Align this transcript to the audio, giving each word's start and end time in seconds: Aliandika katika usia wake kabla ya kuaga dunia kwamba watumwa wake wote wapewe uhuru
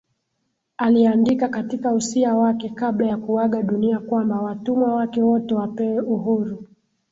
Aliandika 0.77 1.47
katika 1.47 1.91
usia 1.93 2.35
wake 2.35 2.69
kabla 2.69 3.07
ya 3.07 3.17
kuaga 3.17 3.61
dunia 3.63 3.99
kwamba 3.99 4.41
watumwa 4.41 4.95
wake 4.95 5.21
wote 5.21 5.55
wapewe 5.55 5.99
uhuru 6.01 6.67